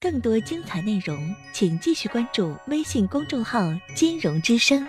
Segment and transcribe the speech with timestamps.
[0.00, 3.60] 更多精彩内容，请继续关注微信公众号
[3.96, 4.86] “金融之声”。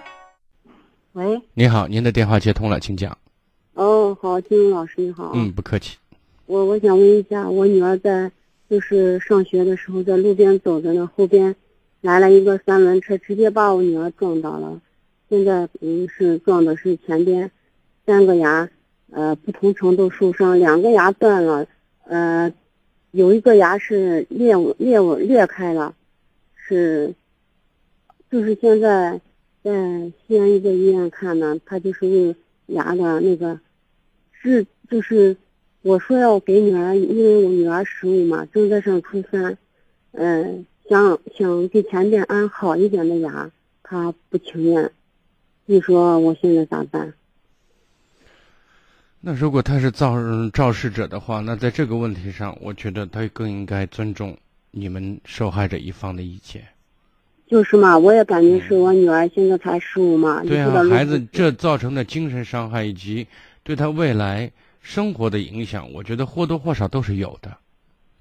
[1.14, 3.17] 喂，您好，您的电话接通了，请讲。
[3.73, 5.31] 哦，好，金融老师你好。
[5.33, 5.97] 嗯，不客气。
[6.46, 8.31] 我我想问一下，我女儿在
[8.70, 11.55] 就是上学的时候，在路边走着呢，后边
[12.01, 14.79] 来了一个三轮车，直接把我女儿撞倒了。
[15.29, 17.52] 现在嗯是撞的是前边
[18.05, 18.70] 三个牙，
[19.12, 21.67] 呃不同程度受伤，两个牙断了，
[22.05, 22.53] 呃
[23.18, 25.96] 有一个牙是裂裂裂开了，
[26.55, 27.16] 是
[28.30, 29.20] 就是现在
[29.64, 32.36] 在西安一个医院看呢，他就是为
[32.68, 33.60] 牙的那个
[34.32, 35.36] 是就是
[35.82, 39.58] 我说要给女儿，因为我女儿十五嘛，正在上初三，
[40.12, 43.49] 嗯想想给前边安好一点的牙，
[43.82, 44.91] 她不情愿。
[45.66, 47.16] 你说我现在咋办？
[49.20, 50.16] 那如果他是肇
[50.53, 54.38] 肇事者的话，那在这个问题上，我觉得他更应该尊重
[54.71, 56.63] 你们受害者一方的意见。
[57.48, 60.43] 就是嘛，我也感觉是我女儿现在才十五嘛。
[60.43, 63.26] 对啊，孩子这造成的精神伤害以及
[63.63, 64.51] 对他未来
[64.81, 67.55] 生活的影响，我觉得或多或少都是有的。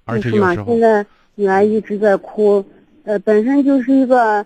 [0.05, 2.65] 而且有时候，现在女儿一直在哭，
[3.03, 4.45] 呃，本身就是一个，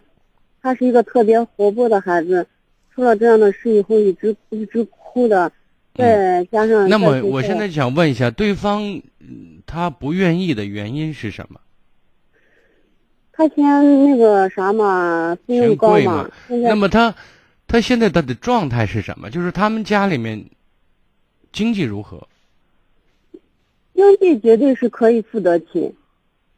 [0.61, 2.45] 她是一个特别活泼的孩子。
[2.93, 5.52] 出了这样的事以后，一直一直哭的，
[5.94, 9.02] 再加上那么，我现在想问一下，对方
[9.66, 11.59] 他不愿意的原因是什么？
[13.31, 13.66] 他嫌
[14.06, 16.30] 那个啥嘛，费用高嘛。
[16.48, 17.16] 那么他
[17.67, 19.30] 他现在他的状态是什么？
[19.30, 20.45] 就是他们家里面
[21.52, 22.28] 经济如何？
[23.94, 25.94] 经济绝对是可以付得起，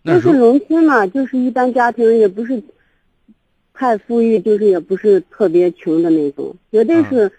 [0.04, 2.64] 就是农村嘛，就是一般家庭也不是。
[3.76, 7.32] 太富裕就是也不是特别穷的那种，绝对是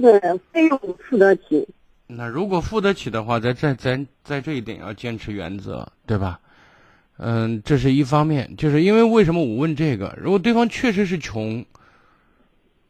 [0.00, 1.66] 这个费用付得起。
[2.06, 6.38] 那如果付得起的话，在在咱在这一点要坚持原则，对吧？
[7.18, 10.14] 嗯，这是一方面，就是因为为什么我问这个？
[10.20, 11.64] 如果对方确实是穷，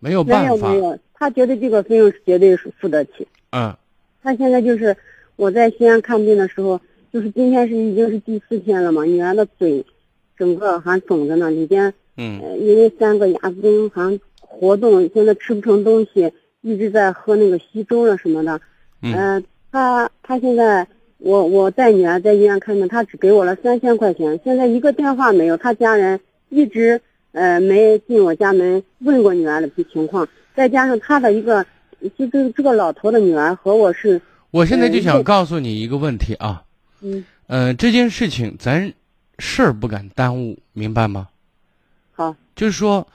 [0.01, 3.27] 没有办法，没有没有，他觉得这个费用是绝对是付得起。
[3.51, 3.77] 嗯，
[4.23, 4.97] 他现在就是
[5.37, 6.81] 我在西安看病的时候，
[7.13, 9.85] 就是今天是已经是第四天了嘛，女儿的嘴
[10.37, 11.95] 整个还肿着呢，里边。
[12.19, 16.33] 嗯，因为三个牙根还活动，现在吃不成东西，
[16.67, 18.61] 一直在喝那个稀粥了什么的。
[19.01, 20.85] 嗯，他他现在
[21.19, 26.19] 我我带女儿在医院看病，他只给我了三千块钱，现在一个电话没有，他家人
[26.49, 27.01] 一直
[27.31, 31.65] 呃没进我家门问过女儿的情况，再加上他的一个
[32.19, 36.65] 就这这个老头的女儿和我是，我现在就想告诉你一个问题啊，
[37.01, 38.93] 嗯，呃这件事情咱
[39.39, 41.29] 事儿不敢耽误，明白吗？
[42.13, 43.07] 好，就是说，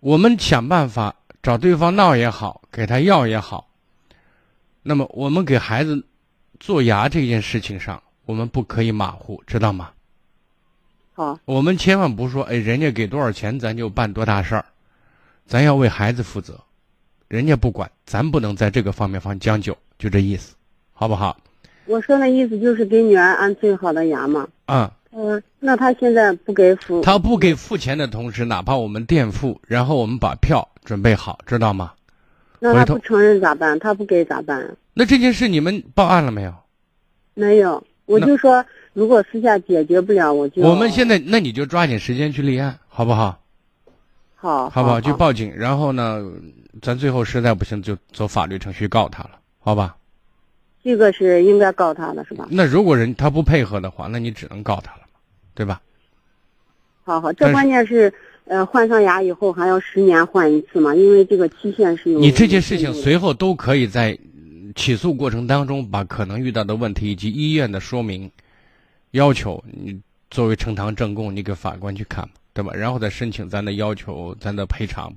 [0.00, 3.68] 我们想办法找对方闹也好，给他要也好。
[4.82, 6.04] 那么，我们给孩子
[6.58, 9.90] 做牙这件事情上，我们不可以马虎，知道吗？
[11.14, 14.64] 好，我们千万不说，哎，人家给多少钱，咱就办多大事儿。
[15.46, 16.60] 咱要为孩子负责，
[17.28, 20.54] 人家不管，咱不能在这个方面方将就，就这意思，
[20.92, 21.36] 好不好？
[21.86, 24.46] 我说那意思就是给女儿安最好的牙嘛。
[24.66, 24.90] 嗯。
[25.12, 27.00] 嗯，那他现在不给付？
[27.02, 31.92] 他不给付钱的同时，哪怕我们垫付，然后我们把票准备好，知道吗？
[32.58, 33.78] 那他不承认咋办？
[33.78, 34.76] 他不给咋办？
[34.94, 36.54] 那这件事你们报案了没有？
[37.34, 43.40] 没有，我就说如果私下解决不了，我就我们现在那你就抓紧时间去立案，好不好？
[44.36, 45.00] 好，好不好？
[45.00, 46.24] 去报警，然后呢，
[46.82, 49.96] 咱最后实在不行就走法律程序告他了，好吧？
[50.82, 52.48] 这个是应该告他的，是吧？
[52.50, 55.00] 那如果人他不配合的话，那你只能告他了。
[55.52, 55.82] 对吧？
[57.02, 58.10] 好好，这关键是，
[58.50, 60.92] 呃，换上牙以后还要十年换一次嘛？
[60.92, 62.18] 因为这个期限是有。
[62.18, 64.18] 你这些事情随后都可以在
[64.74, 68.28] 起诉过程当中把可能遇到的问题以及医院的说明
[69.12, 69.96] 要求，你
[70.32, 72.72] 作为呈堂证供，你给法官去看对吧？
[72.74, 75.12] 然后再申请咱的要求、咱的赔偿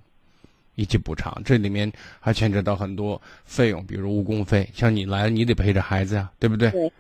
[0.76, 1.36] 以及补偿。
[1.44, 6.70] 这里面还牵扯到很多费用，比如误工费，像你来了，你得陪着孩子呀，对不对？
[6.70, 6.92] 对。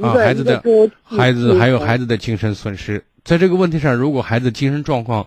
[0.00, 0.62] 啊，孩子的
[1.04, 5.24] 孩子还有孩子的精神损失，在这个问题上，如果孩子精神状况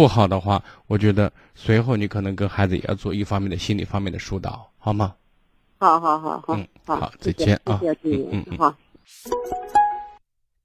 [0.00, 5.14] 不好的话，我觉得随后你可能跟孩子也要做一方面的心理方面的疏导，好吗？
[5.78, 8.74] 好好好好，嗯，好，再见啊，嗯嗯嗯，好。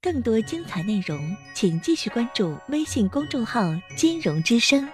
[0.00, 3.60] 更多精彩内容，请继续关注微信公众号
[3.94, 4.88] “金融之声”。